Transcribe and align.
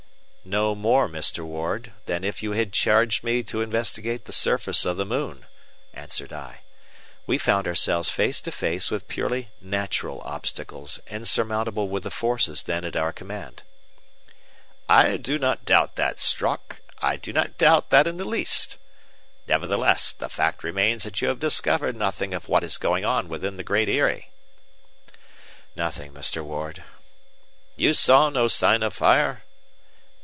"No 0.43 0.73
more, 0.75 1.07
Mr. 1.07 1.45
Ward, 1.45 1.93
than 2.07 2.23
if 2.25 2.41
you 2.43 2.53
had 2.53 2.73
charged 2.73 3.23
me 3.23 3.41
to 3.43 3.61
investigate 3.61 4.25
the 4.25 4.33
surface 4.33 4.83
of 4.85 4.97
the 4.97 5.05
moon," 5.05 5.45
answered 5.93 6.33
I. 6.33 6.61
"We 7.27 7.37
found 7.37 7.67
ourselves 7.67 8.09
face 8.09 8.41
to 8.41 8.51
face 8.51 8.89
with 8.91 9.07
purely 9.07 9.51
natural 9.61 10.19
obstacles 10.25 10.99
insurmountable 11.07 11.87
with 11.89 12.03
the 12.03 12.09
forces 12.11 12.63
then 12.63 12.83
at 12.83 12.95
our 12.97 13.13
command." 13.13 13.61
"I 14.89 15.15
do 15.17 15.37
not 15.39 15.63
doubt 15.63 15.95
that, 15.97 16.19
Strock, 16.19 16.81
I 16.97 17.15
do 17.17 17.31
not 17.31 17.59
doubt 17.59 17.89
that 17.91 18.07
in 18.07 18.17
the 18.17 18.25
least. 18.25 18.77
Nevertheless, 19.47 20.11
the 20.11 20.27
fact 20.27 20.63
remains 20.65 21.03
that 21.03 21.21
you 21.21 21.27
have 21.29 21.39
discovered 21.39 21.95
nothing 21.95 22.33
of 22.33 22.49
what 22.49 22.63
is 22.63 22.79
going 22.79 23.05
on 23.05 23.29
within 23.29 23.55
the 23.57 23.63
Great 23.63 23.87
Eyrie." 23.87 24.31
"Nothing, 25.75 26.11
Mr. 26.13 26.43
Ward." 26.43 26.83
"You 27.77 27.93
saw 27.93 28.29
no 28.31 28.47
sign 28.49 28.81
of 28.83 28.93
fire?" 28.95 29.43